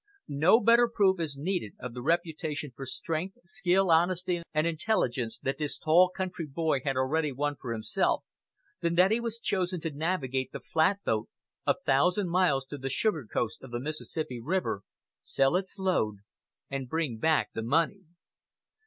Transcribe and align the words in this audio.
No 0.27 0.59
better 0.59 0.89
proof 0.91 1.19
is 1.19 1.37
needed 1.37 1.73
of 1.79 1.93
the 1.93 2.01
reputation 2.01 2.71
for 2.75 2.87
strength, 2.87 3.37
skill, 3.45 3.91
honesty, 3.91 4.41
and 4.51 4.65
intelligence 4.65 5.37
that 5.37 5.59
this 5.59 5.77
tall 5.77 6.09
country 6.09 6.47
boy 6.47 6.81
had 6.83 6.97
already 6.97 7.31
won 7.31 7.55
for 7.55 7.71
himself, 7.71 8.23
than 8.79 8.95
that 8.95 9.11
he 9.11 9.19
was 9.19 9.37
chosen 9.37 9.79
to 9.81 9.91
navigate 9.91 10.51
the 10.51 10.59
flatboat 10.59 11.29
a 11.67 11.75
thousand 11.85 12.29
miles 12.29 12.65
to 12.65 12.79
the 12.79 12.89
"sugar 12.89 13.27
coast" 13.31 13.61
of 13.61 13.69
the 13.69 13.79
Mississippi 13.79 14.39
River, 14.39 14.81
sell 15.21 15.55
its 15.55 15.77
load, 15.77 16.15
and 16.67 16.89
bring 16.89 17.19
back 17.19 17.51
the 17.53 17.61
money. 17.61 18.01